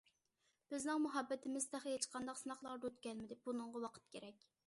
[0.73, 4.49] بىزنىڭ مۇھەببىتىمىز تېخى ھېچقانداق سىناقلارغا دۇچ كەلمىدى، بۇنىڭغا ۋاقىت كېرەك.